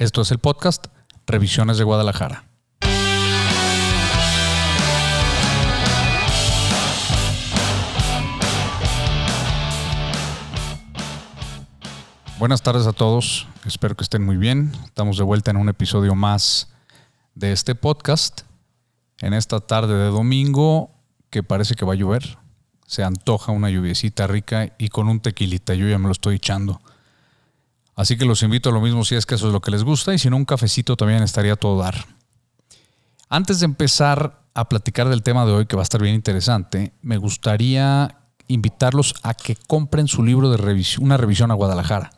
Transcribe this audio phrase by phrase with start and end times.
[0.00, 0.86] Esto es el podcast
[1.26, 2.48] Revisiones de Guadalajara.
[12.38, 14.72] Buenas tardes a todos, espero que estén muy bien.
[14.86, 16.70] Estamos de vuelta en un episodio más
[17.34, 18.40] de este podcast.
[19.20, 20.92] En esta tarde de domingo,
[21.28, 22.38] que parece que va a llover,
[22.86, 26.80] se antoja una lluviecita rica y con un tequilita, yo ya me lo estoy echando.
[28.00, 29.84] Así que los invito a lo mismo si es que eso es lo que les
[29.84, 32.06] gusta y si no un cafecito también estaría todo dar.
[33.28, 36.94] Antes de empezar a platicar del tema de hoy que va a estar bien interesante,
[37.02, 42.10] me gustaría invitarlos a que compren su libro de una revisión a Guadalajara.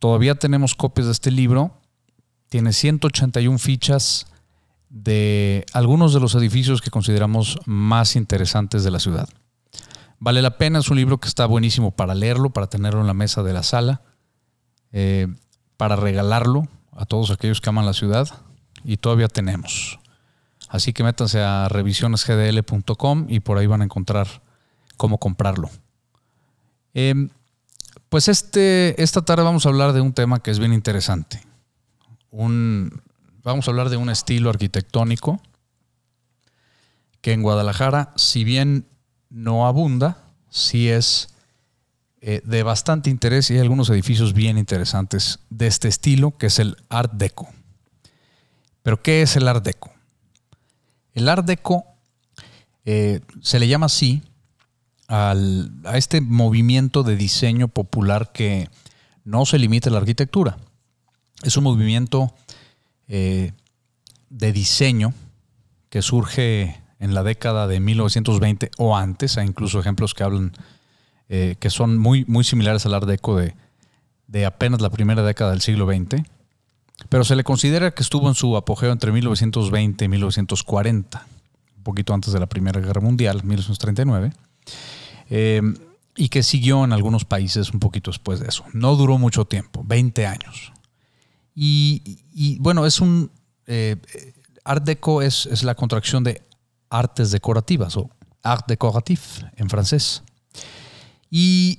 [0.00, 1.78] Todavía tenemos copias de este libro.
[2.48, 4.26] Tiene 181 fichas
[4.88, 9.28] de algunos de los edificios que consideramos más interesantes de la ciudad.
[10.18, 13.14] Vale la pena, es un libro que está buenísimo para leerlo, para tenerlo en la
[13.14, 14.02] mesa de la sala.
[14.92, 15.28] Eh,
[15.76, 18.28] para regalarlo a todos aquellos que aman la ciudad
[18.84, 19.98] y todavía tenemos.
[20.68, 24.28] Así que métanse a revisionesgdl.com y por ahí van a encontrar
[24.96, 25.70] cómo comprarlo.
[26.94, 27.30] Em,
[28.08, 31.42] pues este, esta tarde vamos a hablar de un tema que es bien interesante.
[32.30, 33.02] Un,
[33.42, 35.40] vamos a hablar de un estilo arquitectónico
[37.20, 38.86] que en Guadalajara, si bien
[39.28, 41.34] no abunda, sí es
[42.22, 46.58] eh, de bastante interés y hay algunos edificios bien interesantes de este estilo, que es
[46.58, 47.48] el Art Deco.
[48.82, 49.90] Pero, ¿qué es el Art Deco?
[51.14, 51.84] El Art Deco
[52.84, 54.22] eh, se le llama así
[55.08, 55.34] a
[55.94, 58.68] este movimiento de diseño popular que
[59.24, 60.58] no se limita a la arquitectura.
[61.42, 62.32] Es un movimiento
[63.08, 63.52] eh,
[64.28, 65.14] de diseño
[65.88, 69.36] que surge en la década de 1920 o antes.
[69.36, 70.52] Hay incluso ejemplos que hablan
[71.32, 73.54] eh, que son muy, muy similares al Art Deco de,
[74.26, 76.24] de apenas la primera década del siglo XX,
[77.08, 81.26] pero se le considera que estuvo en su apogeo entre 1920 y 1940,
[81.76, 84.32] un poquito antes de la Primera Guerra Mundial, 1939,
[85.30, 85.62] eh,
[86.16, 88.64] y que siguió en algunos países un poquito después de eso.
[88.72, 90.72] No duró mucho tiempo, 20 años.
[91.54, 93.30] Y, bueno, es un...
[93.68, 93.94] Eh,
[94.64, 96.42] Art Deco es, es, la contracción de
[96.90, 98.10] artes decorativas o
[98.42, 100.24] art décoratif en francés.
[101.30, 101.78] Y,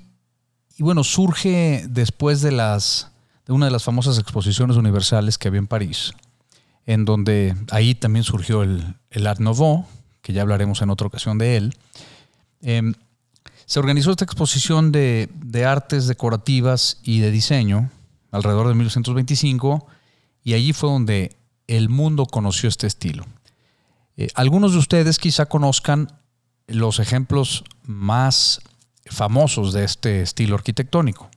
[0.80, 3.12] bueno, surge después de, las,
[3.46, 6.14] de una de las famosas exposiciones universales que había en París,
[6.86, 8.96] en donde ahí también surgió el,
[9.28, 9.86] Art Nouveau,
[10.22, 11.76] que ya hablaremos en otra ocasión de él.
[12.62, 12.94] Em,
[13.66, 15.30] se organizó esta exposición de,
[15.66, 17.90] artes decorativas y de diseño
[18.32, 19.88] alrededor de 1925
[20.44, 21.38] y allí fue donde
[21.68, 23.26] el mundo conoció este estilo.
[24.18, 26.12] Eh, algunos de ustedes quizá conozcan
[26.68, 28.62] los ejemplos más
[29.06, 31.30] famosos de este estilo arquitectónico.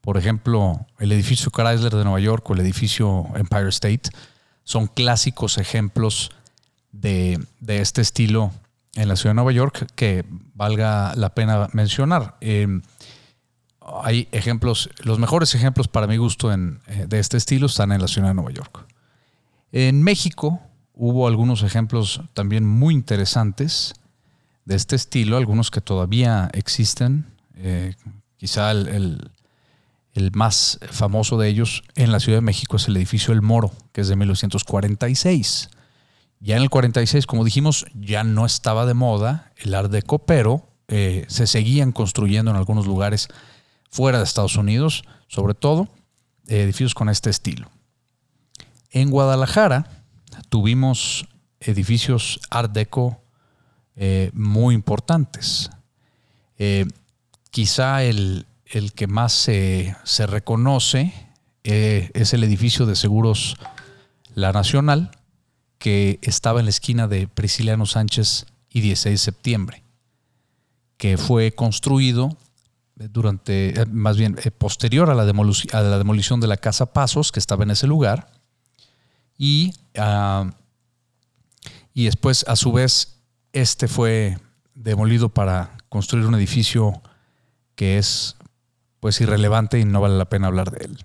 [0.00, 4.10] Por ejemplo, el edificio Chrysler de Nueva York o el edificio Empire State
[4.62, 6.30] son clásicos ejemplos
[6.92, 8.52] de, este estilo
[8.94, 12.36] en la ciudad de Nueva York que valga la pena mencionar.
[12.40, 12.82] Em,
[14.02, 16.56] hay ejemplos, los mejores ejemplos para mi gusto eh,
[17.06, 18.86] de este estilo están en la ciudad de Nueva York.
[19.72, 20.60] En México
[20.94, 23.94] hubo algunos ejemplos también muy interesantes
[24.64, 27.26] de este estilo, algunos que todavía existen.
[27.56, 27.94] Eh,
[28.36, 29.30] quizá el,
[30.32, 34.00] más famoso de ellos en la Ciudad de México es el edificio El Moro, que
[34.00, 35.70] es de 1946.
[36.40, 40.68] Ya en el 46, como dijimos, ya no estaba de moda el Art Deco, pero
[40.88, 43.28] eh, se seguían construyendo en algunos lugares
[43.90, 45.88] fuera de Estados Unidos, sobre todo
[46.46, 47.70] edificios con este estilo.
[48.90, 50.04] En Guadalajara
[50.48, 51.26] tuvimos
[51.60, 53.23] edificios Art Deco
[53.96, 55.70] eh, muy importantes.
[56.58, 56.86] Eh,
[57.50, 58.46] quizá el,
[58.94, 59.96] que más se,
[60.26, 61.12] reconoce
[61.62, 63.56] eh, es el edificio de seguros
[64.34, 65.12] La Nacional,
[65.78, 69.82] que estaba en la esquina de Prisciliano Sánchez y 16 de septiembre,
[70.96, 72.36] que fue construido
[72.96, 77.62] durante, más bien posterior a la, a la, demolición de la Casa Pasos, que estaba
[77.62, 78.32] en ese lugar,
[79.38, 80.52] y, ah,
[81.92, 83.13] y después, a su vez,
[83.54, 84.36] este fue
[84.74, 87.00] demolido para construir un edificio
[87.76, 88.36] que es
[89.00, 91.04] pues irrelevante y no vale la pena hablar de él.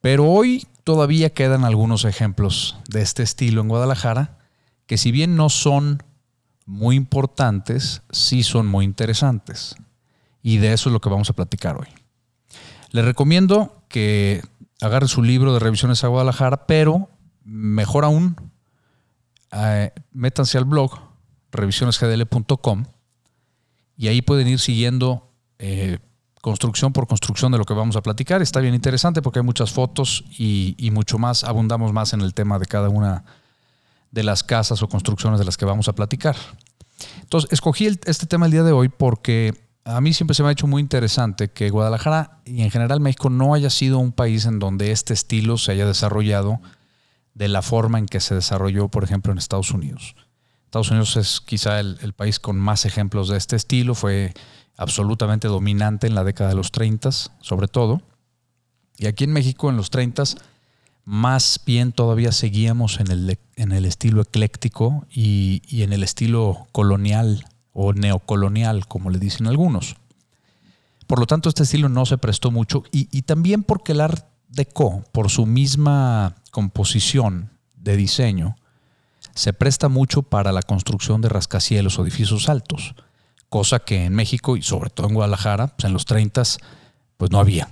[0.00, 4.38] Pero hoy todavía quedan algunos ejemplos de este estilo en Guadalajara
[4.86, 6.02] que si bien no son
[6.66, 9.76] muy importantes, sí son muy interesantes.
[10.42, 11.88] Y de eso es lo que vamos a platicar hoy.
[12.90, 14.42] Les recomiendo que
[14.80, 17.08] agarren su libro de revisiones a Guadalajara, pero
[17.44, 18.36] mejor aún,
[19.54, 20.98] eh, métanse al blog
[21.52, 22.84] revisionesgdl.com
[23.96, 25.98] y ahí pueden ir siguiendo eh,
[26.40, 28.42] construcción por construcción de lo que vamos a platicar.
[28.42, 32.34] Está bien interesante porque hay muchas fotos y, y mucho más, abundamos más en el
[32.34, 33.24] tema de cada una
[34.10, 36.36] de las casas o construcciones de las que vamos a platicar.
[37.20, 39.54] Entonces, escogí este tema el día de hoy porque
[39.84, 43.30] a mí siempre se me ha hecho muy interesante que Guadalajara y en general México
[43.30, 46.60] no haya sido un país en donde este estilo se haya desarrollado
[47.34, 50.14] de la forma en que se desarrolló, por ejemplo, en Estados Unidos.
[50.66, 54.32] Estados Unidos es quizá el, país con más ejemplos de este estilo, fue
[54.76, 57.10] absolutamente dominante en la década de los 30,
[57.40, 58.02] sobre todo.
[58.98, 60.24] Y aquí en México, en los 30,
[61.04, 67.44] más bien todavía seguíamos en el, en el estilo ecléctico y, en el estilo colonial
[67.72, 69.96] o neocolonial, como le dicen algunos.
[71.06, 74.26] Por lo tanto, este estilo no se prestó mucho y, y también porque el Art
[74.48, 78.54] Deco, por su misma composición de diseño,
[79.34, 82.94] se presta mucho para la construcción de rascacielos o edificios altos,
[83.48, 86.44] cosa que en México y sobre todo en Guadalajara, pues en los 30
[87.16, 87.70] pues no había.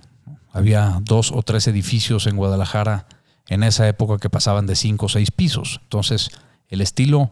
[0.53, 3.07] Había dos o tres edificios en Guadalajara
[3.47, 5.79] en esa época que pasaban de cinco o seis pisos.
[5.85, 6.31] Entonces,
[6.69, 7.31] el estilo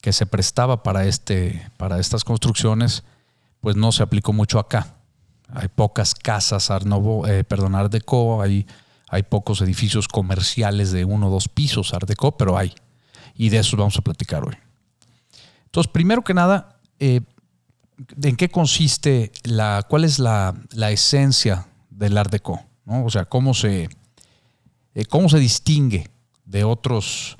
[0.00, 3.04] que se prestaba para, este, para estas construcciones,
[3.60, 4.96] pues no se aplicó mucho acá.
[5.52, 8.66] Hay pocas casas eh, Art Deco, hay,
[9.14, 12.74] hay pocos edificios comerciales de uno o dos pisos Art Deco, pero hay
[13.36, 14.56] y de eso vamos a platicar hoy.
[15.66, 17.20] Entonces, primero que nada, eh,
[18.20, 20.56] ¿en qué consiste la, cuál es la,
[20.90, 22.60] esencia del Art Deco?
[22.86, 23.88] O sea, cómo se,
[24.94, 26.10] eh, cómo se distingue
[26.44, 27.36] de otros,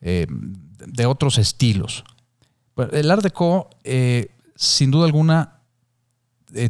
[0.00, 2.04] eh, de otros estilos.
[2.92, 3.68] el Art Deco,
[4.54, 5.60] sin duda alguna,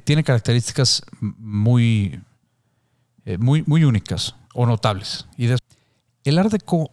[0.04, 2.20] tiene características muy,
[3.36, 5.26] muy, muy únicas o notables.
[5.36, 5.48] Y
[6.24, 6.90] el Art Deco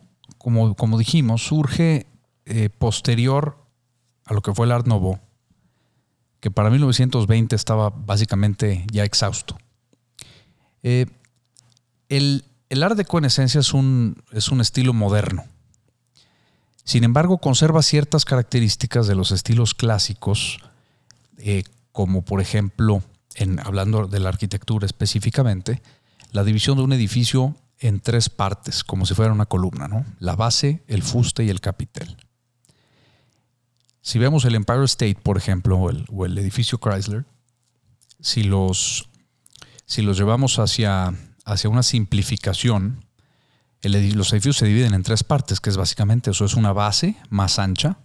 [0.75, 2.05] como, dijimos, surge
[2.45, 3.57] eh, posterior
[4.25, 5.19] a lo que fue el Art Nouveau,
[6.39, 9.57] que para 1920 estaba básicamente ya exhausto.
[10.83, 11.07] Eh,
[12.09, 12.43] el,
[12.83, 15.45] Art Deco en esencia es un, es un estilo moderno.
[16.83, 20.59] Sin embargo, conserva ciertas características de los estilos clásicos,
[21.37, 23.01] eh, como por ejemplo,
[23.33, 25.81] en, hablando de la arquitectura específicamente,
[26.35, 30.05] la división de un edificio en tres partes, como si fuera una columna, ¿no?
[30.19, 32.17] La base, el fuste y el capitel.
[34.01, 37.25] Si vemos el Empire State, por ejemplo, o el, edificio Chrysler,
[38.19, 39.09] si los,
[39.85, 41.13] si los llevamos hacia,
[41.45, 43.05] hacia una simplificación,
[43.81, 47.59] los edificios se dividen en tres partes, que es básicamente eso, es una base más
[47.59, 47.97] ancha,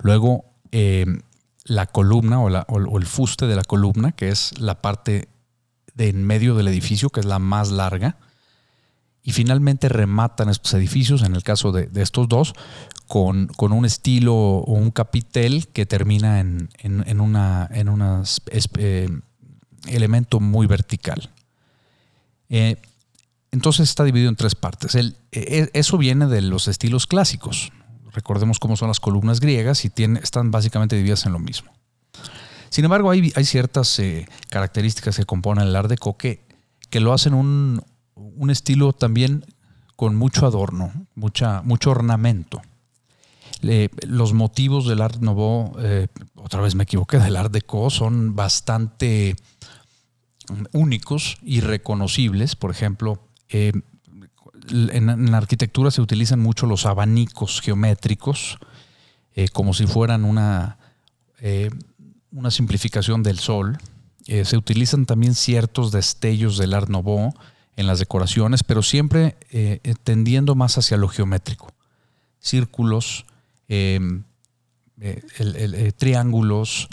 [0.00, 1.06] luego eh,
[1.64, 5.28] la columna o, o, el fuste de la columna, que es la parte
[5.98, 8.16] en medio del edificio, que es la más larga,
[9.22, 12.54] y finalmente rematan estos edificios, en el caso de, estos dos,
[13.06, 18.24] con, un estilo o un capitel que termina en, en, en un
[18.78, 19.08] eh,
[19.86, 21.30] elemento muy vertical.
[22.48, 22.76] Eh,
[23.50, 24.94] entonces está dividido en tres partes.
[24.94, 27.72] El, e, eso viene de los estilos clásicos.
[28.12, 29.92] Recordemos cómo son las columnas griegas y
[30.22, 31.70] están básicamente divididas en lo mismo.
[32.70, 36.44] Sin embargo, hay, ciertas eh, características que componen el Art Deco que,
[36.90, 37.82] que lo hacen un,
[38.14, 39.44] un estilo también
[39.96, 42.62] con mucho adorno, mucha, mucho ornamento.
[44.06, 49.34] los motivos del Art Nouveau, eh, otra vez me equivoqué, del Art Deco son bastante
[50.72, 52.54] únicos y reconocibles.
[52.54, 53.72] Por ejemplo, eh,
[54.70, 58.58] en, la arquitectura se utilizan mucho los abanicos geométricos,
[59.52, 60.78] como si fueran una,
[62.32, 63.78] una simplificación del sol.
[64.26, 67.32] se utilizan también ciertos destellos del Art Nouveau
[67.78, 71.72] en las decoraciones, pero siempre eh, tendiendo más hacia lo geométrico.
[72.40, 73.24] Círculos,
[73.68, 74.24] em,
[75.00, 76.88] eh, eh, triángulos,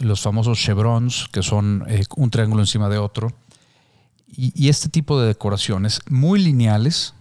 [0.00, 1.84] los famosos chevrons, que son
[2.16, 3.30] un triángulo encima de otro.
[4.26, 7.12] Y, este tipo de decoraciones muy lineales,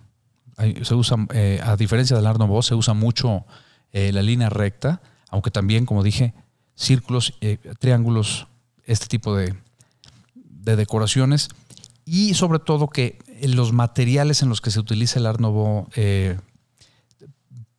[0.83, 1.17] se usa,
[1.63, 3.45] a diferencia del Art Nouveau, se usa mucho
[3.91, 6.33] la línea recta, aunque también, como dije,
[6.75, 7.33] círculos,
[7.79, 8.47] triángulos,
[8.85, 9.55] este tipo de,
[10.33, 11.49] de decoraciones
[12.05, 16.39] y sobre todo que los materiales en los que se utiliza el Art Nouveau eh,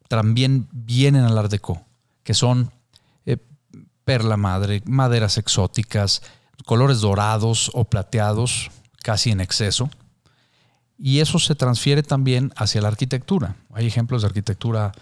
[0.09, 1.83] también vienen al Art Deco,
[2.23, 2.73] que son
[3.25, 3.39] eh,
[4.05, 6.23] perla madre, maderas exóticas,
[6.65, 8.71] colores dorados o plateados,
[9.03, 9.91] casi en exceso.
[10.99, 13.57] Y eso se transfiere también hacia la arquitectura.
[13.73, 14.93] Hay ejemplos de arquitectura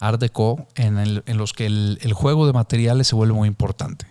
[0.00, 4.06] Art Deco en, los que el juego de materiales se vuelve muy importante.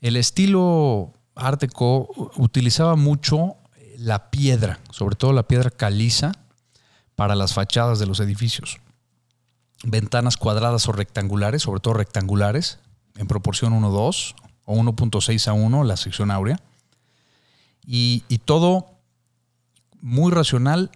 [0.00, 3.56] El estilo Art Deco utilizaba mucho
[3.98, 6.32] la piedra, sobre todo la piedra caliza,
[7.14, 8.78] para las fachadas de los edificios.
[9.82, 12.78] Ventanas cuadradas o rectangulares, sobre todo rectangulares,
[13.16, 16.60] en proporción 1-2 o 1.6 a 1, la sección áurea.
[17.86, 18.86] Y, y todo
[20.00, 20.90] muy racional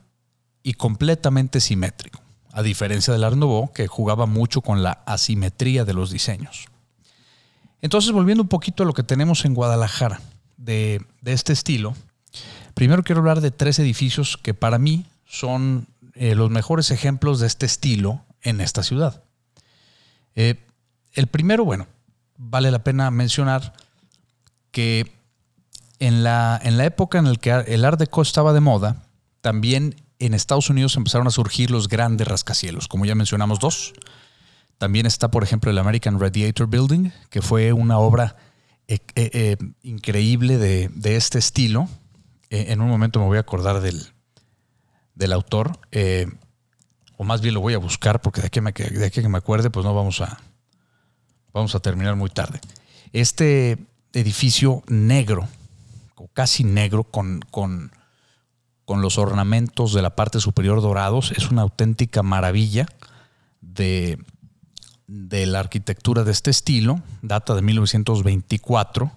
[0.63, 2.20] y completamente simétrico,
[2.53, 6.67] a diferencia del Art Nouveau, que jugaba mucho con la asimetría de los diseños.
[7.83, 10.21] Entonces, volviendo un poquito a lo que tenemos en Guadalajara
[10.57, 11.95] de, este estilo,
[12.75, 17.47] primero quiero hablar de tres edificios que para mí son eh, los mejores ejemplos de
[17.47, 19.23] este estilo en esta ciudad.
[20.35, 20.57] Eh,
[21.15, 21.87] el primero, bueno,
[22.37, 23.73] vale la pena mencionar
[24.71, 25.13] que
[25.99, 29.05] en la, en la época en la que el Art Deco estaba de moda,
[29.41, 33.95] también en Estados Unidos empezaron a surgir los grandes rascacielos, como ya mencionamos dos.
[34.79, 38.37] También está, por ejemplo, el American Radiator Building, que fue una obra
[38.87, 41.89] eh, eh, eh, increíble de, este estilo.
[42.51, 44.07] en un momento me voy a acordar del,
[45.15, 45.79] del autor,
[47.17, 49.71] o más bien lo voy a buscar, porque de aquí, me, de que me acuerde,
[49.71, 50.39] pues no vamos a,
[51.53, 52.61] vamos a terminar muy tarde.
[53.13, 53.79] Este
[54.13, 55.49] edificio negro,
[56.17, 57.93] o casi negro, con, con,
[58.91, 62.87] con los ornamentos de la parte superior dorados, es una auténtica maravilla
[63.61, 64.19] de,
[65.07, 69.13] la arquitectura de este estilo, data de 1924.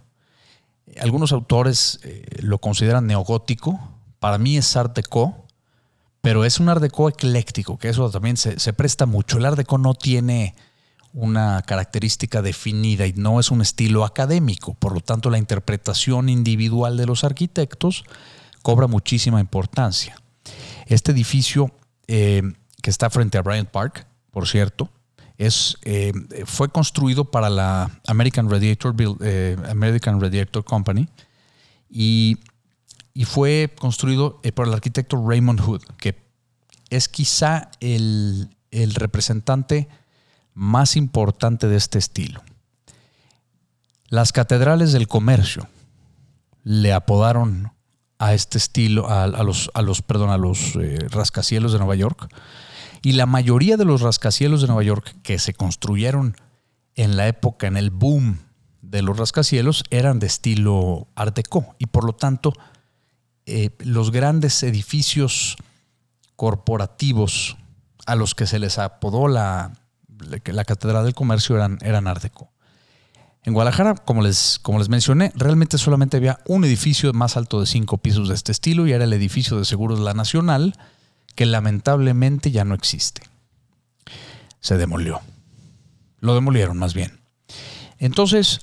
[1.02, 3.80] Algunos autores eh, lo consideran neogótico,
[4.20, 5.48] para mí es Art Deco,
[6.22, 9.40] pero es un Art Deco ecléctico, que eso también se, presta mucho.
[9.40, 10.54] El Art Deco no tiene
[11.14, 16.96] una característica definida y no es un estilo académico, por lo tanto la interpretación individual
[16.96, 18.04] de los arquitectos
[18.64, 20.16] cobra muchísima importancia.
[20.88, 21.72] Este edificio
[22.08, 22.42] eh,
[22.82, 24.90] que está frente a Bryant Park, por cierto,
[25.38, 26.14] es, eh,
[26.46, 31.08] fue construido para la American Radiator, eh, American Radiator Company
[31.88, 32.40] y,
[33.26, 36.16] fue construido por el arquitecto Raymond Hood, que
[36.90, 39.88] es quizá el, representante
[40.56, 42.42] más importante de este estilo.
[44.08, 45.68] Las catedrales del comercio
[46.64, 47.72] le apodaron
[48.20, 50.78] a este estilo, a, los, a los, perdón, a los
[51.10, 52.30] rascacielos de Nueva York,
[53.02, 56.38] y la mayoría de los rascacielos de Nueva York que se construyeron
[56.96, 58.40] en la época, en el boom
[58.82, 61.76] de los rascacielos, eran de estilo Art Deco.
[61.80, 62.54] Y por lo tanto,
[63.46, 65.58] eh, los grandes edificios
[66.38, 67.58] corporativos
[68.06, 69.74] a los que se les apodó la,
[70.46, 72.53] la Catedral del Comercio eran, eran Art Deco.
[73.46, 77.66] En Guadalajara, como les, como les mencioné, realmente solamente había un edificio más alto de
[77.66, 80.76] cinco pisos de este estilo y era el edificio de Seguros la Nacional,
[81.36, 83.22] que lamentablemente ya no existe.
[84.62, 85.20] Se demolió.
[86.20, 87.20] Lo demolieron más bien.
[88.00, 88.62] Entonces,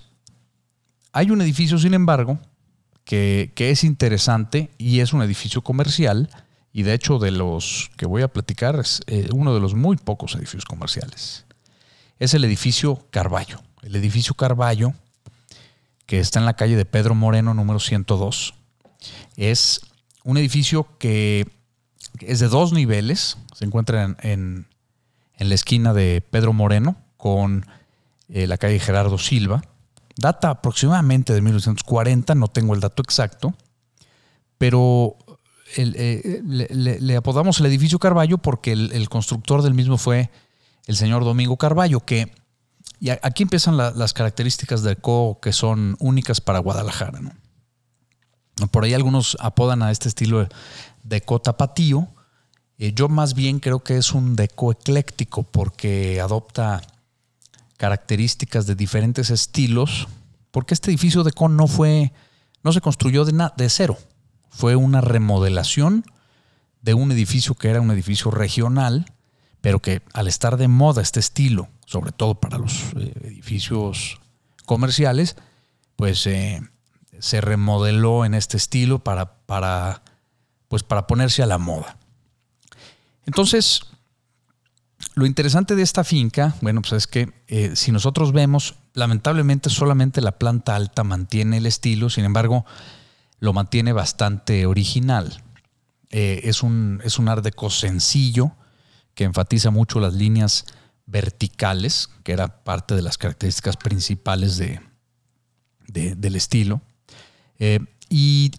[1.12, 2.38] hay un edificio, sin embargo,
[3.04, 6.30] que, es interesante y es un edificio comercial
[6.72, 9.96] y de hecho de los que voy a platicar es eh, uno de los muy
[9.96, 11.44] pocos edificios comerciales.
[12.18, 13.60] Es el edificio Carballo.
[13.82, 14.92] El edificio Carballo,
[16.06, 18.54] que está en la calle de Pedro Moreno, número 102,
[19.37, 19.80] es
[20.25, 21.46] un edificio que
[22.20, 24.66] es de dos niveles, se encuentra en,
[25.38, 27.64] la esquina de Pedro Moreno con
[28.28, 29.62] eh, la calle Gerardo Silva.
[30.16, 33.54] Data aproximadamente de 1940, no tengo el dato exacto,
[34.58, 35.16] pero
[35.76, 40.30] eh, le, apodamos el edificio Carballo porque el, constructor del mismo fue
[40.87, 42.30] el señor Domingo Carballo, que
[42.99, 47.20] y aquí empiezan las características del CO que son únicas para Guadalajara.
[48.70, 50.47] Por ahí algunos apodan a este estilo
[51.02, 52.09] deco tapatío.
[52.78, 56.82] Eh, yo más bien creo que es un deco ecléctico porque adopta
[57.76, 60.09] características de diferentes estilos,
[60.50, 62.12] porque este edificio deco no fue,
[62.62, 63.97] no se construyó de, de cero,
[64.50, 66.04] fue una remodelación
[66.82, 69.06] de un edificio que era un edificio regional,
[69.61, 74.21] pero que al estar de moda este estilo, sobre todo para los eh, edificios
[74.64, 75.37] comerciales,
[75.97, 76.62] pues eh,
[77.19, 80.02] se remodeló en este estilo para, para
[80.69, 81.99] pues para ponerse a la moda.
[83.26, 83.83] Entonces,
[85.14, 90.21] lo interesante de esta finca, bueno, pues es que eh, si nosotros vemos, lamentablemente solamente
[90.21, 92.64] la planta alta mantiene el estilo, sin embargo,
[93.40, 95.43] lo mantiene bastante original.
[96.12, 97.29] Es, un, es un
[97.71, 98.57] sencillo
[99.20, 100.64] que enfatiza mucho las líneas
[101.04, 104.80] verticales, que era parte de las características principales de,
[105.88, 106.80] del estilo.
[107.58, 108.52] Eh, y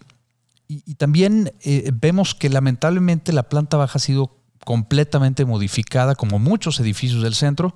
[0.98, 7.24] también eh, vemos que lamentablemente la planta baja ha sido completamente modificada, como muchos edificios
[7.24, 7.74] del centro,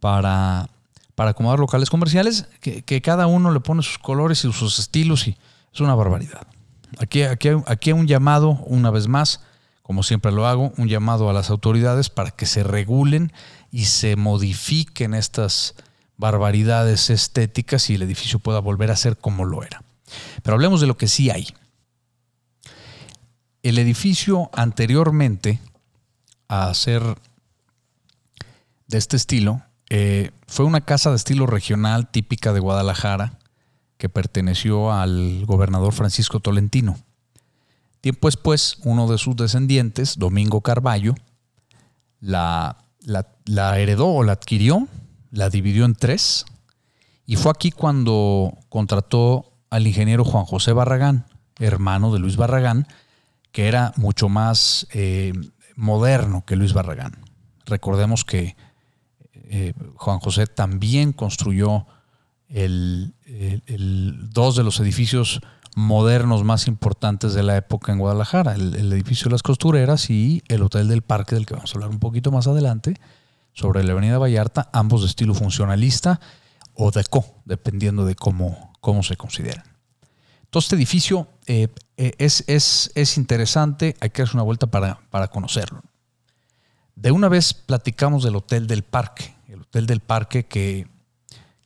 [0.00, 0.70] para,
[1.14, 5.36] para acomodar locales comerciales, que, cada uno le pone sus colores y sus estilos y
[5.72, 6.48] es una barbaridad.
[6.98, 9.40] Aquí, aquí, aquí hay un llamado, una vez más,
[9.82, 13.32] como siempre lo hago, un llamado a las autoridades para que se regulen
[13.70, 15.74] y se modifiquen estas
[16.16, 19.82] barbaridades estéticas y el edificio pueda volver a ser como lo era.
[20.42, 21.48] Pero hablemos de lo que sí hay.
[23.62, 25.60] El edificio anteriormente
[26.48, 27.02] a ser
[28.86, 33.38] de este estilo eh, fue una casa de estilo regional típica de Guadalajara
[33.96, 36.96] que perteneció al gobernador Francisco Tolentino.
[38.02, 41.14] Tiempo después, uno de sus descendientes, Domingo Carballo,
[42.20, 42.76] la,
[43.76, 44.88] heredó o la adquirió,
[45.30, 46.44] la dividió en tres,
[47.26, 51.26] y fue aquí cuando contrató al ingeniero Juan José Barragán,
[51.60, 52.88] hermano de Luis Barragán,
[53.52, 55.32] que era mucho más eh,
[55.76, 57.12] moderno que Luis Barragán.
[57.66, 58.56] Recordemos que
[59.32, 61.86] eh, Juan José también construyó
[62.48, 63.14] el,
[64.32, 65.40] dos de los edificios
[65.74, 70.62] modernos más importantes de la época en Guadalajara, el, edificio de las costureras y el
[70.62, 72.96] Hotel del Parque, del que vamos a hablar un poquito más adelante,
[73.52, 76.20] sobre la Avenida Vallarta, ambos de estilo funcionalista
[76.74, 79.64] o deco, dependiendo de cómo, cómo se consideran.
[80.44, 85.28] Entonces, este edificio eh, eh, es, es, interesante, hay que darse una vuelta para, para
[85.28, 85.82] conocerlo.
[86.94, 90.86] De una vez platicamos del Hotel del Parque, el Hotel del Parque que,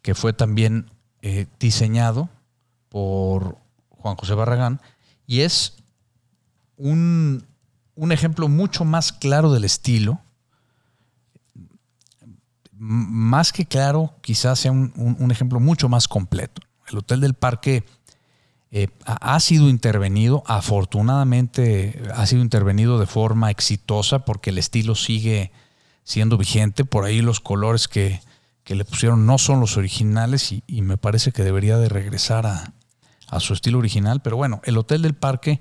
[0.02, 0.90] que fue también
[1.22, 2.28] eh, diseñado
[2.88, 3.58] por
[4.06, 4.80] Juan José Barragán
[5.26, 5.74] y es
[6.76, 7.44] un,
[8.10, 10.20] ejemplo mucho más claro del estilo.
[12.70, 16.62] Más que claro, quizás sea un, ejemplo mucho más completo.
[16.88, 17.84] El Hotel del Parque
[18.70, 25.50] eh, ha sido intervenido, afortunadamente ha sido intervenido de forma exitosa porque el estilo sigue
[26.04, 26.84] siendo vigente.
[26.84, 28.20] Por ahí los colores que,
[28.68, 32.72] le pusieron no son los originales y, me parece que debería de regresar a,
[33.40, 34.20] su estilo original.
[34.22, 35.60] Pero bueno, el Hotel del Parque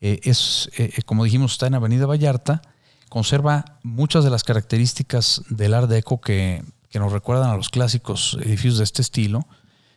[0.00, 2.62] eh, es, eh, como dijimos, está en Avenida Vallarta.
[3.08, 8.38] Conserva muchas de las características del Art Deco que, que nos recuerdan a los clásicos
[8.42, 9.46] edificios de este estilo.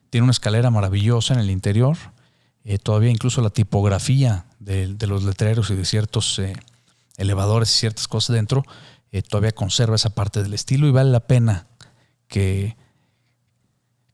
[0.10, 1.98] Tiene una escalera maravillosa en el interior.
[2.64, 6.42] Eh, todavía incluso la tipografía de, los letreros y de ciertos
[7.18, 8.64] elevadores y ciertas cosas dentro
[9.16, 11.68] eh, todavía conserva esa parte del estilo y vale la pena
[12.28, 12.76] que,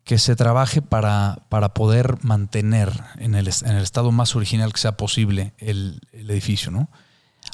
[0.03, 4.79] que se trabaje para, para poder mantener en el, en el, estado más original que
[4.79, 6.71] sea posible el, edificio.
[6.71, 6.89] ¿no?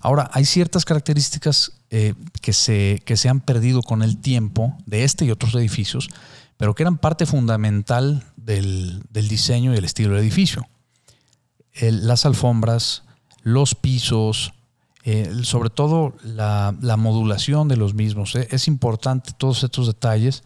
[0.02, 5.04] Ahora, hay ciertas características eh, que, se, que se han perdido con el tiempo de
[5.04, 6.10] este y otros edificios,
[6.58, 10.68] pero que eran parte fundamental del, diseño y el estilo del edificio.
[11.80, 13.04] las alfombras,
[13.44, 14.54] los pisos,
[15.44, 18.36] sobre todo la, modulación de los mismos.
[18.36, 20.44] Eh, es importante todos estos detalles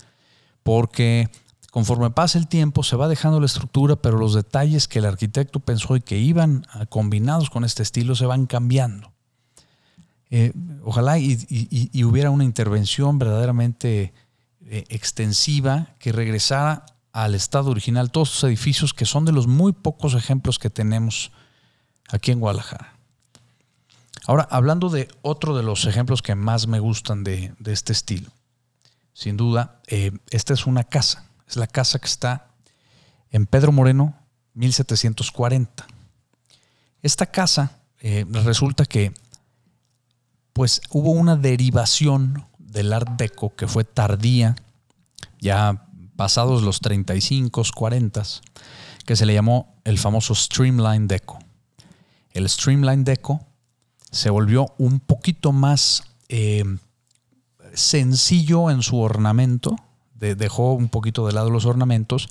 [0.63, 1.29] porque
[1.71, 5.59] conforme pasa el tiempo se va dejando la estructura, pero los detalles que el arquitecto
[5.59, 9.11] pensó y que iban combinados con este estilo se van cambiando.
[10.29, 10.53] Eh,
[10.83, 14.13] ojalá y, hubiera una intervención verdaderamente
[14.89, 20.13] extensiva que regresara al estado original todos estos edificios que son de los muy pocos
[20.13, 21.31] ejemplos que tenemos
[22.09, 22.93] aquí en Guadalajara.
[24.27, 28.29] Ahora, hablando de otro de los ejemplos que más me gustan de, este estilo,
[29.13, 31.25] sin duda, eh, esta es una casa.
[31.51, 32.47] Es la casa que está
[33.29, 34.15] en Pedro Moreno,
[34.53, 35.85] 1740.
[37.01, 39.13] Esta casa eh, resulta que
[40.53, 44.55] pues hubo una derivación del Art Deco que fue tardía,
[45.41, 48.23] ya pasados los 35, 40,
[49.05, 51.37] que se le llamó el famoso Streamline Deco.
[52.31, 53.45] El Streamline Deco
[54.09, 56.63] se volvió un poquito más eh,
[57.73, 59.75] sencillo en su ornamento,
[60.35, 62.29] dejó un poquito de lado los ornamentos,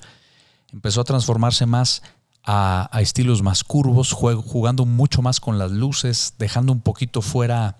[0.71, 2.01] empezó a transformarse más
[2.43, 7.77] a, estilos más curvos, jugando mucho más con las luces, dejando un poquito fuera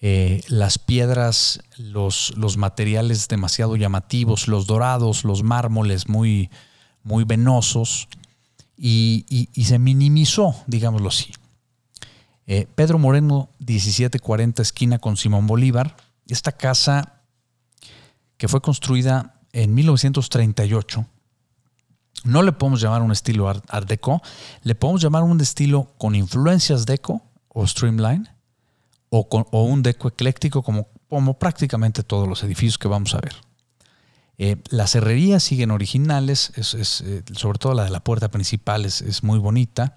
[0.00, 6.50] eh, las piedras, los, los, materiales demasiado llamativos, los dorados, los mármoles muy,
[7.02, 8.08] muy venosos,
[8.78, 9.24] y
[9.64, 11.32] se minimizó, digámoslo así.
[12.46, 15.96] Eh, Pedro Moreno, 1740, esquina con Simón Bolívar.
[16.28, 17.20] Esta casa
[18.36, 21.06] que fue construida en 1938,
[22.24, 24.20] no le podemos llamar un estilo art, deco,
[24.62, 28.28] le podemos llamar un estilo con influencias deco o streamline
[29.08, 29.26] o,
[29.62, 33.34] un deco ecléctico como, como, prácticamente todos los edificios que vamos a ver.
[34.36, 39.22] Eh, las herrerías siguen originales, es, eh, sobre todo la de la puerta principal es,
[39.22, 39.96] muy bonita.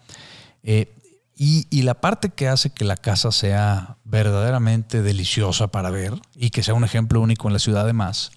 [1.36, 6.64] Y, la parte que hace que la casa sea verdaderamente deliciosa para ver y que
[6.64, 8.32] sea un ejemplo único en la ciudad además,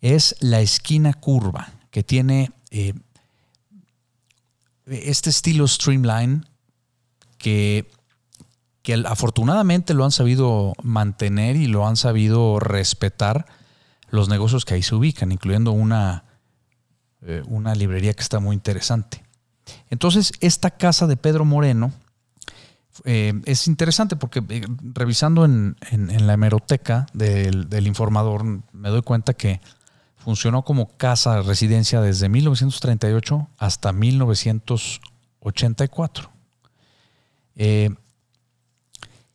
[0.00, 2.94] es la esquina curva que tiene eh,
[4.86, 6.46] este estilo streamline
[7.38, 7.90] que,
[8.82, 13.46] que afortunadamente lo han sabido mantener y lo han sabido respetar
[14.10, 16.24] los negocios que ahí se ubican, incluyendo una,
[17.22, 19.24] eh, una librería que está muy interesante.
[19.88, 21.92] Entonces, esta casa de Pedro Moreno
[23.04, 24.42] eh, es interesante porque
[24.94, 29.60] revisando en, la hemeroteca del, del, informador me doy cuenta que
[30.20, 36.30] funcionó como casa residencia desde 1938 hasta 1984.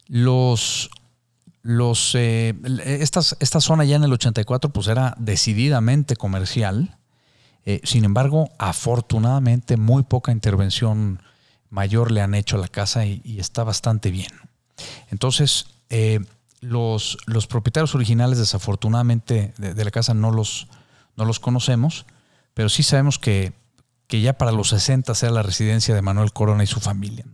[0.07, 0.89] los
[1.67, 6.95] los, esta zona ya en el 84 pues era decididamente comercial
[7.65, 11.21] eh, sin embargo, afortunadamente, muy poca intervención
[11.69, 14.31] mayor le han hecho a la casa y, está bastante bien.
[15.09, 16.19] Entonces, eh,
[16.61, 20.67] los, los, propietarios originales, desafortunadamente, de, la casa no los,
[21.15, 22.05] no los conocemos,
[22.53, 23.53] pero sí sabemos que,
[24.07, 27.25] que, ya para los 60 sea la residencia de Manuel Corona y su familia.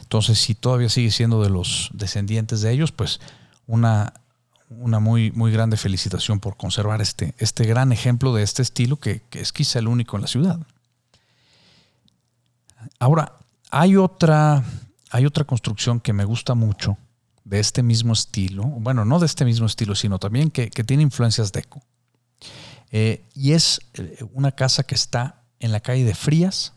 [0.00, 3.20] Entonces, si todavía sigue siendo de los descendientes de ellos, pues
[3.66, 4.12] una,
[4.70, 9.22] una muy, muy grande felicitación por conservar este, este gran ejemplo de este estilo que,
[9.32, 10.60] es quizá el único en la ciudad.
[12.98, 13.32] Ahora,
[13.70, 14.64] hay otra,
[15.10, 16.96] hay otra construcción que me gusta mucho
[17.50, 21.50] de este mismo estilo, bueno, no de este mismo estilo, sino también que, tiene influencias
[21.50, 21.82] deco.
[22.92, 26.74] Eh, y es eh, una casa que está en la calle de Frías,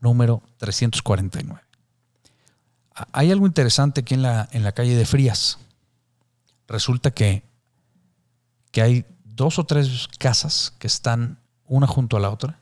[0.00, 1.62] número 349.
[3.12, 5.58] Hay algo interesante aquí en la, en la calle de Frías
[6.68, 7.42] resulta que,
[8.70, 12.60] que hay dos o tres casas que están una junto a la otra,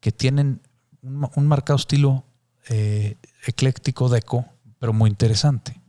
[0.00, 0.60] que tienen
[1.02, 2.22] un, marcado estilo
[2.68, 4.53] eh, ecléctico deco,
[4.84, 5.80] pero muy interesante.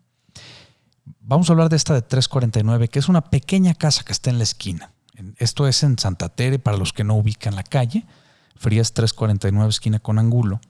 [1.19, 4.37] Vamos a hablar de esta de 349, que es una pequeña casa que está en
[4.37, 4.93] la esquina.
[5.35, 8.05] Esto es en Santa Tere, para los que no ubican la calle.
[8.55, 10.61] Frías 349, esquina con Angulo.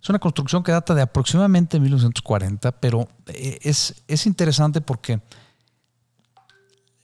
[0.00, 5.20] Es una construcción que data de aproximadamente 1940, pero eh, es, es interesante porque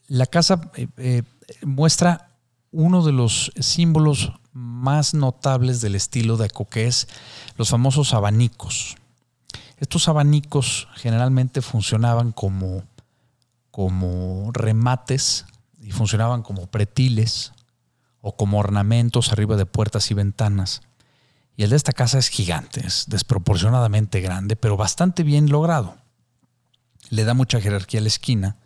[0.07, 1.25] la casa eh, eh,
[1.63, 2.31] muestra
[2.71, 7.09] uno de los símbolos más notables del estilo de que es
[7.57, 8.95] los famosos abanicos.
[9.81, 12.83] Estos abanicos generalmente funcionaban como,
[13.71, 15.47] como remates
[15.81, 17.53] y funcionaban como pretiles
[18.21, 20.83] o como ornamentos arriba de puertas y ventanas.
[21.57, 25.97] Y el de esta casa es gigante, es desproporcionadamente grande, pero bastante bien logrado.
[27.11, 28.57] Le da mucha jerarquía a la esquina.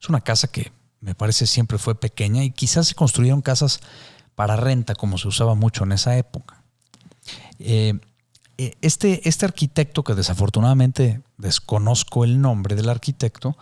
[0.00, 3.80] Es una casa que me parece siempre fue pequeña y quizás se construyeron casas
[4.34, 6.62] para renta como se usaba mucho en esa época.
[7.58, 7.98] Eh,
[8.56, 13.56] este, este arquitecto, que desafortunadamente desconozco el nombre del arquitecto,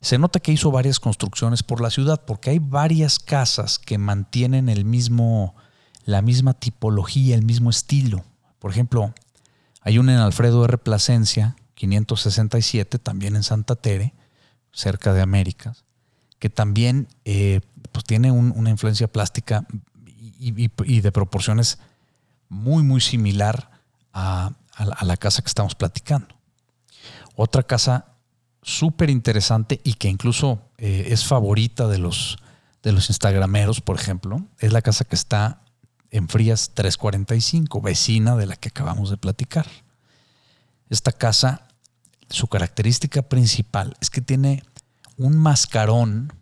[0.00, 4.68] se nota que hizo varias construcciones por la ciudad, porque hay varias casas que mantienen
[4.68, 5.56] el mismo,
[6.04, 8.24] la misma tipología, el mismo estilo.
[8.58, 9.12] Por ejemplo,
[9.80, 10.78] hay una en Alfredo R.
[10.78, 14.14] Plasencia, 567, también en Santa Tere,
[14.72, 15.84] cerca de Américas
[16.38, 17.60] que también eh,
[17.92, 19.66] pues tiene una influencia plástica
[20.38, 21.78] y, de proporciones
[22.48, 23.70] muy, muy similar
[24.18, 26.28] a, la, casa que estamos platicando.
[27.36, 28.16] Otra casa
[28.62, 32.38] súper interesante y que incluso eh, es favorita de los,
[32.82, 35.62] de los instagrameros, por ejemplo, es la casa que está
[36.10, 39.66] en Frías 345, vecina de la que acabamos de platicar.
[40.88, 41.68] Esta casa,
[42.30, 44.62] su característica principal es que tiene
[45.16, 46.32] un mascarón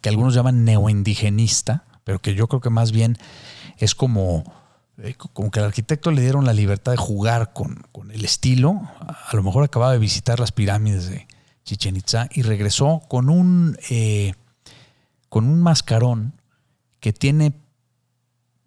[0.00, 3.16] que algunos llaman neoindigenista, pero que yo creo que más bien
[3.78, 4.44] es como,
[5.32, 8.80] como que al arquitecto le dieron la libertad de jugar con, el estilo.
[9.00, 11.28] A lo mejor acababa de visitar las pirámides de
[11.64, 14.34] Chichen Itza y regresó con un, eh,
[15.28, 16.40] con un mascarón
[17.00, 17.52] que tiene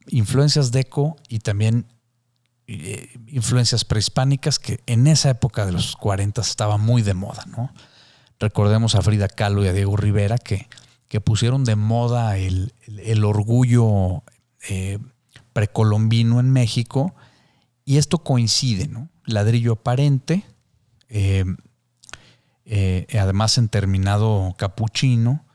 [0.08, 1.86] influencias deco y también
[2.68, 7.74] eh, influencias prehispánicas que en esa época de los 40 estaba muy de moda, ¿no?
[8.40, 10.68] Recordemos a Frida Kahlo y a Diego Rivera que,
[11.08, 12.74] que pusieron de moda el,
[13.26, 14.24] orgullo
[14.70, 14.98] eh,
[15.54, 17.16] precolombino en México
[17.86, 19.10] y esto coincide, ¿no?
[19.26, 20.44] Ladrillo aparente,
[21.10, 21.46] eh,
[22.66, 25.46] eh, además en terminado capuchino,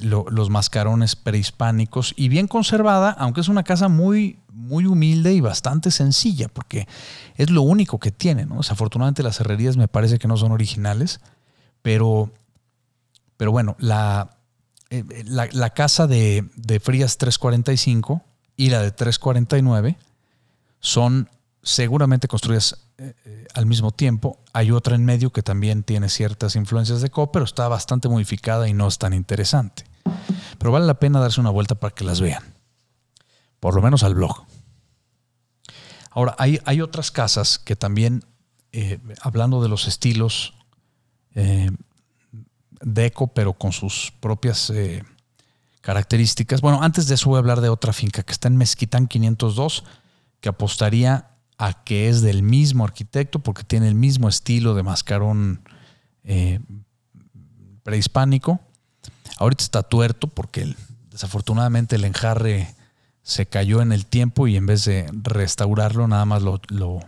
[0.00, 5.90] los mascarones prehispánicos y bien conservada, aunque es una casa muy, muy humilde y bastante
[5.90, 6.88] sencilla, porque
[7.36, 8.56] es lo único que tiene, ¿no?
[8.56, 11.20] Desafortunadamente las herrerías me parece que no son originales,
[11.82, 12.32] pero,
[13.36, 13.76] pero bueno,
[14.90, 16.44] eh, la, casa de,
[16.82, 18.24] Frías 345
[18.58, 19.96] y la de 349
[20.80, 21.30] son
[21.62, 24.40] seguramente construidas eh, eh, al mismo tiempo.
[24.52, 28.68] Hay otra en medio que también tiene ciertas influencias de Co, pero está bastante modificada
[28.68, 29.84] y no es tan interesante.
[30.58, 32.42] Pero vale la pena darse una vuelta para que las vean.
[33.60, 34.44] Por lo menos al blog.
[36.10, 38.24] Ahora, hay, hay otras casas que también,
[39.22, 40.54] hablando de los estilos
[41.34, 41.70] eh,
[42.80, 45.04] deco, pero con sus propias eh,
[45.88, 46.60] características.
[46.60, 49.84] Bueno, antes de eso voy a hablar de otra finca que está en Mezquitán 502,
[50.38, 55.62] que apostaría a que es del mismo arquitecto porque tiene el mismo estilo de mascarón
[56.24, 56.60] eh,
[57.84, 58.60] prehispánico.
[59.38, 60.74] Ahorita está tuerto porque
[61.10, 62.74] desafortunadamente el enjarre
[63.22, 67.00] se cayó en el tiempo y en vez de restaurarlo nada más lo, lo,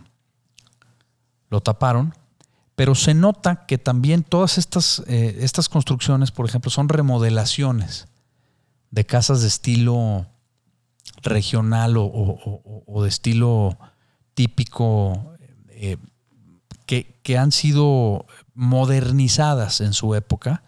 [1.61, 2.15] taparon.
[2.73, 8.07] Pero se nota que también todas estas, eh, estas construcciones, por ejemplo, son remodelaciones
[8.91, 10.27] de casas de estilo
[11.23, 13.77] regional o, de estilo
[14.33, 15.33] típico
[15.69, 15.97] eh,
[16.85, 20.63] que, que, han sido modernizadas en su época.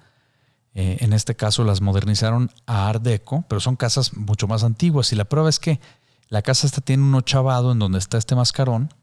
[0.76, 5.12] Eh, en este caso las modernizaron a Art Deco, pero son casas mucho más antiguas.
[5.12, 5.80] Y la prueba es que
[6.30, 8.94] la casa esta tiene un ochavado en donde está este mascarón,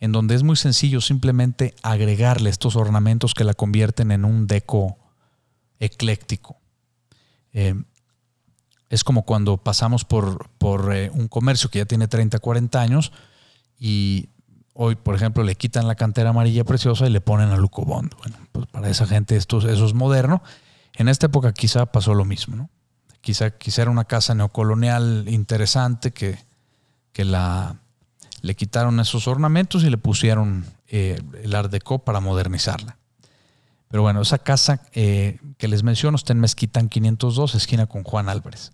[0.00, 4.96] en donde es muy sencillo simplemente agregarle estos ornamentos que la convierten en un deco
[5.78, 6.56] ecléctico.
[7.52, 7.74] Eh,
[8.90, 13.12] es como cuando pasamos por, por eh, un comercio que ya tiene 30, 40 años
[13.78, 14.28] y
[14.72, 18.14] hoy, por ejemplo, le quitan la cantera amarilla preciosa y le ponen a Luco Bond.
[18.18, 20.42] Bueno, pues para esa gente esto, eso es moderno.
[20.94, 22.70] En esta época quizá pasó lo mismo, ¿no?
[23.20, 26.38] Quizá, quizá era una casa neocolonial interesante que,
[27.12, 27.76] que la,
[28.42, 31.72] le quitaron esos ornamentos y le pusieron eh, el Art
[32.04, 32.98] para modernizarla.
[33.94, 38.28] Pero bueno, esa casa eh, que les menciono está en Mezquitán 502, esquina con Juan
[38.28, 38.72] Álvarez.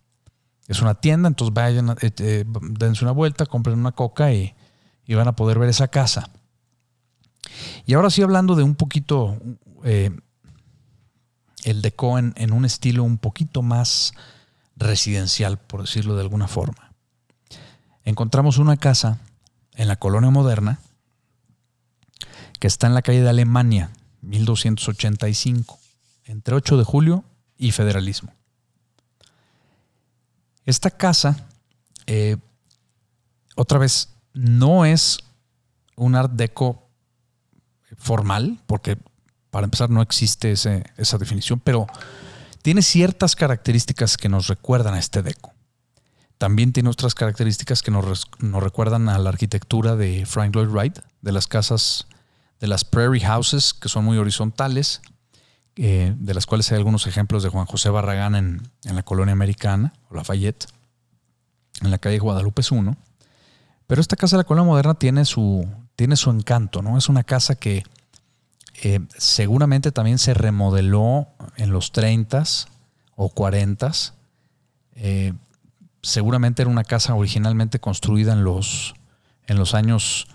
[0.67, 4.55] Es una tienda, entonces vayan, eh, eh, dense una vuelta, compren una coca y,
[5.09, 6.31] van a poder ver esa casa.
[7.85, 9.37] Y ahora sí hablando de un poquito
[9.85, 10.23] el
[11.83, 14.15] deco en, un estilo un poquito más
[14.75, 16.95] residencial, por decirlo de alguna forma.
[18.05, 19.19] Encontramos una casa
[19.75, 20.79] en la colonia moderna
[22.59, 23.91] que está en la calle de Alemania,
[24.31, 25.79] 1285,
[26.25, 27.25] entre 8 de julio
[27.59, 28.33] y Federalismo.
[30.65, 31.49] Esta casa,
[32.07, 32.37] eh,
[33.57, 35.19] otra vez, no es
[35.97, 36.89] un art deco
[37.97, 38.97] formal, porque
[39.51, 41.87] para empezar no existe esa definición, pero
[42.63, 45.53] tiene ciertas características que nos recuerdan a este deco.
[46.39, 51.33] También tiene otras características que nos, recuerdan a la arquitectura de Frank Lloyd Wright, de
[51.33, 52.07] las casas,
[52.61, 55.01] de las prairie houses, que son muy horizontales,
[55.77, 59.95] eh, de las cuales hay algunos ejemplos de Juan José Barragán en, la colonia americana,
[60.11, 60.67] o Lafayette,
[61.83, 62.97] en la calle Guadalupe 1.
[63.87, 66.99] Pero esta casa de la colonia moderna tiene su, tiene su encanto, ¿no?
[66.99, 67.83] Es una casa que
[68.83, 72.67] eh, seguramente también se remodeló en los 30s
[73.17, 74.13] o 40s.
[74.97, 75.33] Eh,
[76.03, 78.95] seguramente era una casa originalmente construida en los,
[79.47, 80.29] en los años,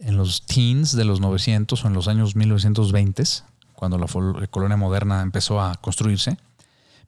[0.00, 3.22] en los teens de los 900 o en los años 1920
[3.80, 4.06] cuando la
[4.48, 6.36] colonia moderna empezó a construirse,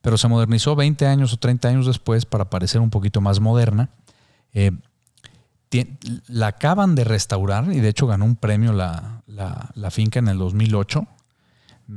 [0.01, 3.89] pero se modernizó 20 años o 30 años después para parecer un poquito más moderna.
[4.53, 4.71] Eh,
[6.27, 9.21] la acaban de restaurar y de hecho ganó un premio la,
[9.91, 11.05] finca en el 2008.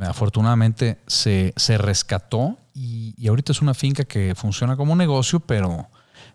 [0.02, 5.88] Afortunadamente se, rescató y, ahorita es una finca que funciona como un negocio, pero,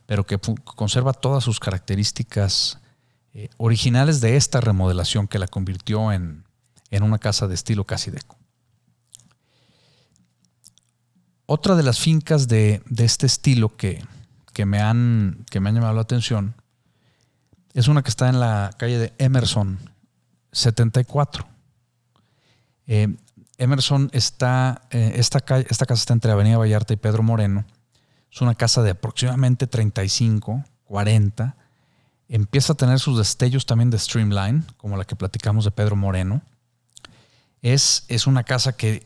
[0.08, 2.81] pero que conserva todas sus características
[3.34, 6.44] eh, originales de esta remodelación que la convirtió en,
[6.90, 8.38] en una casa de estilo casi deco.
[11.54, 14.06] Otra de las fincas de, este estilo que,
[14.66, 16.56] me han, que me han llamado la atención
[17.74, 19.78] es una que está en la calle de Emerson
[20.54, 21.46] 74.
[22.88, 23.16] Eh,
[23.58, 27.66] Emerson está, eh, esta, esta casa está entre Avenida Vallarta y Pedro Moreno.
[28.32, 31.58] Es una casa de aproximadamente 35, 40.
[32.34, 36.42] Empieza a tener sus destellos también de Streamline, como la que platicamos de Pedro Moreno.
[37.62, 39.06] Es, es una casa que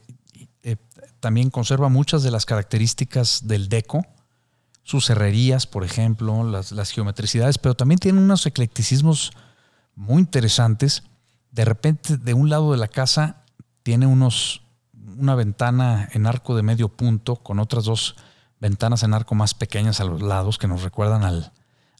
[0.61, 0.75] eh,
[1.21, 4.05] también conserva muchas de las características del deco,
[4.83, 9.31] sus herrerías, por ejemplo, las, geometricidades, pero también tiene unos eclecticismos
[9.95, 11.01] muy interesantes.
[11.49, 13.37] De repente, de un lado de la casa
[13.81, 14.61] tiene unos,
[15.17, 18.17] una ventana en arco de medio punto con otras dos
[18.59, 21.51] ventanas en arco más pequeñas a los lados que nos recuerdan al,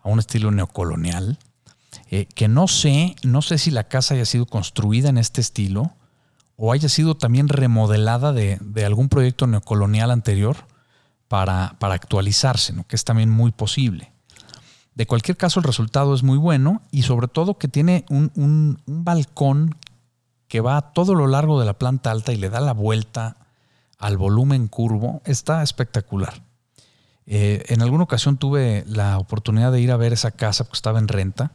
[0.06, 1.38] a un estilo neocolonial.
[2.12, 5.92] Eh, que no sé, no sé si la casa haya sido construida en este estilo
[6.56, 10.56] o haya sido también remodelada de, algún proyecto neocolonial anterior
[11.28, 12.86] para, para actualizarse, ¿no?
[12.88, 14.14] que es también muy posible.
[14.96, 19.76] De cualquier caso, el resultado es muy bueno y sobre todo que tiene un, balcón
[20.48, 23.36] que va a todo lo largo de la planta alta y le da la vuelta
[23.98, 25.22] al volumen curvo.
[25.26, 26.45] Está espectacular.
[27.28, 31.00] Eh, en alguna ocasión tuve la oportunidad de ir a ver esa casa porque estaba
[31.00, 31.52] en renta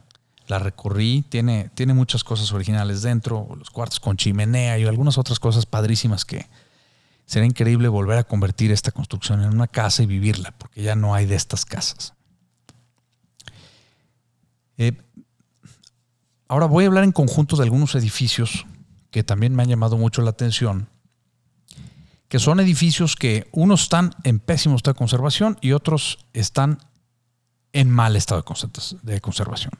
[0.47, 5.39] la recorrí, tiene, tiene muchas cosas originales dentro, los cuartos con chimenea y algunas otras
[5.39, 6.45] cosas padrísimas que
[7.31, 11.13] Sería increíble volver a convertir esta construcción en una casa y vivirla, porque ya no
[11.13, 12.13] hay de estas casas.
[14.77, 15.01] Eh,
[16.49, 18.65] ahora voy a hablar en conjunto de algunos edificios
[19.11, 20.89] que también me han llamado mucho la atención,
[22.31, 26.77] que son edificios que unos están en pésimo estado de conservación y otros están
[27.73, 28.45] en mal estado
[29.01, 29.73] de conservación.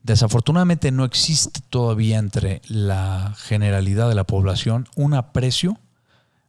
[0.00, 5.80] Desafortunadamente no existe todavía entre la generalidad de la población un aprecio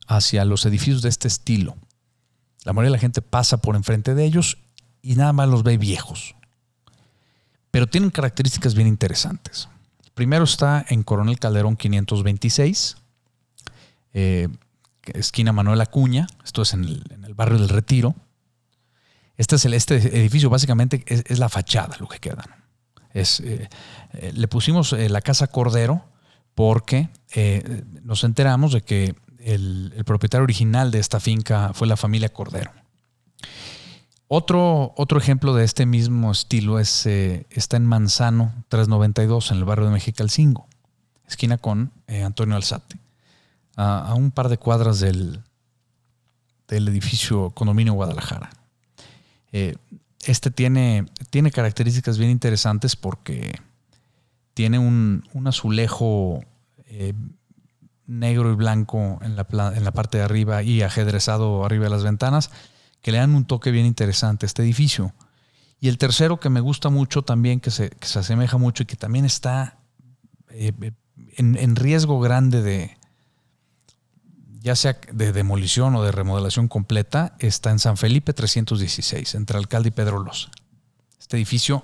[0.06, 1.76] hacia los edificios de este estilo.
[2.64, 4.60] La mayoría de la gente pasa por enfrente de ellos
[5.02, 6.36] y nada más los ve viejos.
[7.72, 9.70] Pero tienen características bien interesantes.
[10.14, 12.98] Primero está en Coronel Calderón 526,
[14.14, 14.50] eh,
[15.13, 18.15] esquina Manuel Acuña, esto es en el, barrio del Retiro.
[19.38, 22.46] Este, es el, este edificio básicamente es, la fachada lo que queda.
[23.13, 23.70] Es, eh,
[24.13, 26.06] eh, le pusimos la casa Cordero
[26.54, 27.10] porque
[28.04, 29.15] nos enteramos de que
[29.46, 32.72] el, propietario original de esta finca fue la familia Cordero.
[34.28, 39.65] Otro, otro ejemplo de este mismo estilo es, eh, está en Manzano 392, en el
[39.65, 40.68] barrio de Mexicalcingo,
[41.28, 42.98] esquina con eh, Antonio Alzate,
[43.76, 45.42] a, un par de cuadras del,
[46.68, 48.50] del edificio Condominio Guadalajara.
[49.52, 49.76] Eh,
[50.26, 53.60] este tiene, tiene características bien interesantes porque
[54.54, 56.44] tiene un, un azulejo
[58.08, 62.04] negro y blanco en la, en la parte de arriba y ajedrezado arriba de las
[62.04, 62.52] ventanas,
[63.02, 65.14] que le dan un toque bien interesante a este edificio.
[65.80, 69.26] Y el tercero que me gusta mucho también, que se, asemeja mucho y que también
[69.26, 69.78] está
[70.50, 70.72] eh,
[71.38, 72.98] en, riesgo grande de,
[74.65, 79.89] ya sea de demolición o de remodelación completa, está en San Felipe 316, entre Alcalde
[79.89, 80.49] y Pedro Loza.
[81.19, 81.84] Este edificio,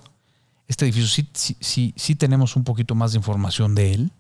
[0.67, 4.11] este edificio sí, sí, sí, sí tenemos un poquito más de información de él.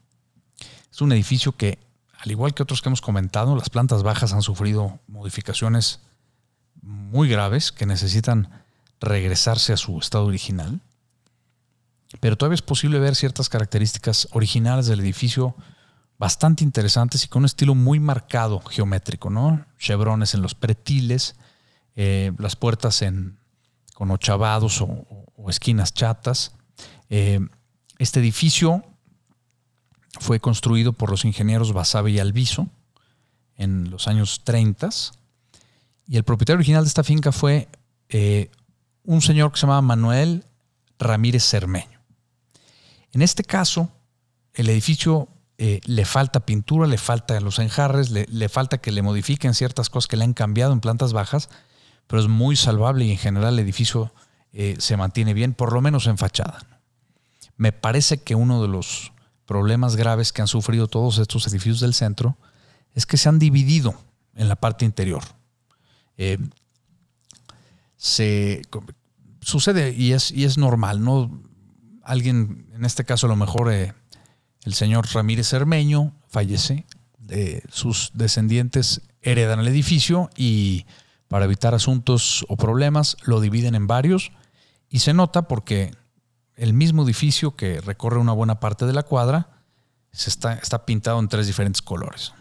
[0.91, 1.79] Es un edificio que
[2.19, 6.01] al igual que otros que hemos comentado, las plantas bajas han sufrido modificaciones
[6.83, 8.63] muy graves que necesitan
[8.99, 10.81] regresarse a su estado original.
[12.19, 15.55] Pero todavía es posible ver ciertas características originales del edificio
[16.21, 19.65] bastante interesantes y con un estilo muy marcado geométrico, ¿no?
[19.79, 21.35] Chevrones en los pretiles,
[21.95, 23.03] eh, las puertas
[23.95, 26.51] con ochavados o, esquinas chatas.
[27.09, 27.39] Eh,
[27.97, 28.83] este edificio
[30.19, 32.67] fue construido por los ingenieros Basabe y Alviso
[33.55, 34.89] en los años 30
[36.05, 37.67] y el propietario original de esta finca fue
[38.09, 38.51] eh,
[39.03, 40.45] un señor que se llamaba Manuel
[40.99, 41.99] Ramírez Cermeño.
[43.11, 43.89] En este caso,
[44.53, 49.53] el edificio eh, le falta pintura, le falta los enjarres, le, falta que le modifiquen
[49.53, 51.49] ciertas cosas que le han cambiado en plantas bajas,
[52.07, 54.11] pero es muy salvable y en general el edificio
[54.53, 56.81] eh, se mantiene bien, por lo menos en fachada.
[57.57, 59.11] Me parece que uno de los
[59.45, 62.37] problemas graves que han sufrido todos estos edificios del centro
[62.93, 63.93] es que se han dividido
[64.35, 65.23] en la parte interior.
[66.17, 66.39] Eh,
[67.97, 68.63] se
[69.41, 71.43] sucede y es, y es normal, ¿no?
[72.03, 73.71] Alguien, en este caso a lo mejor
[74.63, 76.85] el señor Ramírez Hermeño fallece,
[77.69, 80.85] sus descendientes heredan el edificio y
[81.27, 84.31] para evitar asuntos o problemas lo dividen en varios
[84.89, 85.95] y se nota porque
[86.55, 89.49] el mismo edificio que recorre una buena parte de la cuadra
[90.11, 92.33] se está, está pintado en tres diferentes colores.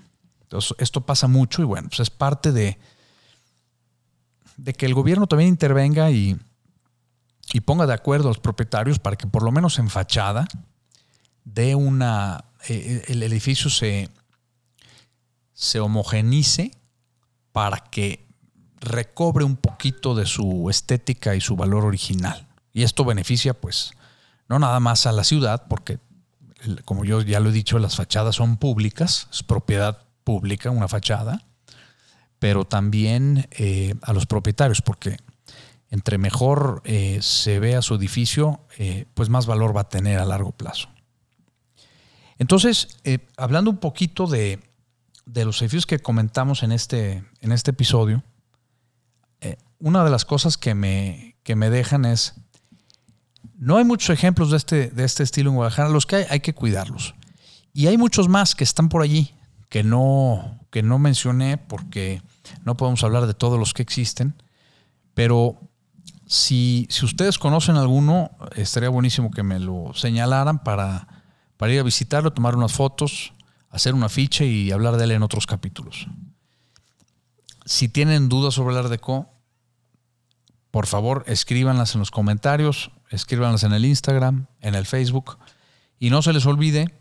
[0.43, 2.79] Entonces, esto pasa mucho y bueno, pues es parte de,
[4.57, 6.37] de que el gobierno también intervenga y,
[7.53, 10.49] y ponga de acuerdo a los propietarios para que por lo menos en fachada
[11.55, 14.09] de una eh, el edificio se,
[15.53, 16.73] se homogenice
[17.53, 18.27] para que
[18.81, 22.49] recobre un poquito de su estética y su valor original.
[22.73, 23.93] Y esto beneficia pues
[24.49, 25.99] no nada más a la ciudad, porque
[26.85, 31.47] como yo ya lo he dicho, las fachadas son públicas, es propiedad pública una fachada,
[32.39, 35.17] pero también eh, a los propietarios, porque
[35.91, 40.25] entre mejor eh, se vea su edificio, eh, pues más valor va a tener a
[40.25, 40.89] largo plazo.
[42.41, 42.89] Entonces,
[43.37, 44.59] hablando un poquito de,
[45.27, 48.25] de, los edificios que comentamos en este, en este episodio,
[49.79, 52.35] una de las cosas que me, que me dejan es
[53.59, 55.91] no hay muchos ejemplos de este, de este estilo en Guadalajara.
[55.91, 57.15] Los que hay, hay que cuidarlos.
[57.75, 59.35] Y hay muchos más que están por allí,
[59.69, 62.23] que no, que no mencioné porque
[62.65, 64.35] no podemos hablar de todos los que existen.
[65.13, 65.61] Pero
[66.27, 71.20] si, si ustedes conocen alguno, estaría buenísimo que me lo señalaran para,
[71.61, 73.35] para ir a visitarlo, tomar unas fotos,
[73.69, 76.07] hacer una ficha y hablar de él en otros capítulos.
[77.67, 79.29] Si tienen dudas sobre el Art Deco,
[80.71, 85.37] por favor escríbanlas en los comentarios escríbanlas en el Instagram, en el Facebook.
[85.99, 86.95] Y no se les olvide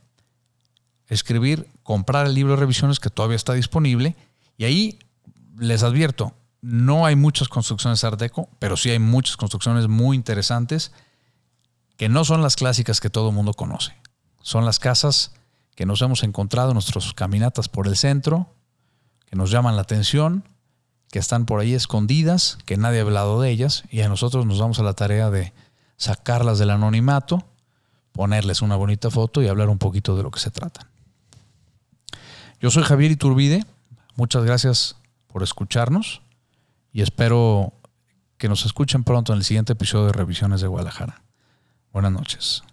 [1.08, 4.18] escribir, comprar el libro de revisiones que todavía está disponible
[4.58, 5.00] Y ahí
[5.58, 10.92] les advierto, no hay muchas construcciones Art Deco, pero sí hay muchas construcciones muy interesantes
[11.96, 13.94] que no son las clásicas que todo el mundo conoce.
[14.42, 15.32] Son las casas
[15.76, 18.48] que nos hemos encontrado en nuestras caminatas por el centro,
[19.26, 20.44] que nos llaman la atención,
[21.12, 24.60] que están por ahí escondidas, que nadie ha hablado de ellas, y a nosotros nos
[24.60, 25.54] vamos a la tarea de
[25.98, 27.46] sacarlas del anonimato,
[28.12, 30.88] ponerles una bonita foto y hablar un poquito de lo que se trata.
[32.60, 33.66] Yo soy Javier Iturbide,
[34.16, 36.22] muchas gracias por escucharnos
[36.92, 37.74] y espero
[38.38, 41.22] que nos escuchen pronto en el siguiente episodio de Revisiones de Guadalajara.
[41.94, 42.64] Buenas noches.